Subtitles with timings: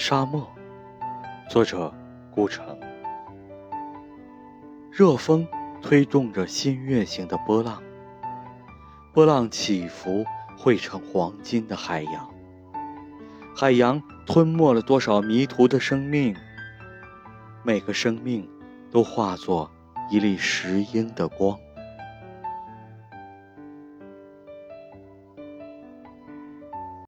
[0.00, 0.48] 沙漠，
[1.50, 1.92] 作者
[2.30, 2.64] 顾城。
[4.92, 5.44] 热风
[5.82, 7.82] 推动着新月形的波浪，
[9.12, 10.24] 波浪起伏
[10.56, 12.30] 汇成黄金的海洋。
[13.56, 16.32] 海洋吞没了多少迷途的生命？
[17.64, 18.48] 每个生命
[18.92, 19.68] 都化作
[20.12, 21.58] 一粒石英的光。